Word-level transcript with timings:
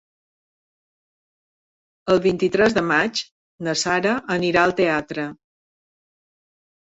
El 2.13 2.21
vint-i-tres 2.23 2.77
de 2.77 2.83
maig 2.93 3.21
na 3.67 3.75
Sara 3.81 4.15
anirà 4.37 4.63
al 4.69 4.75
teatre. 4.79 5.27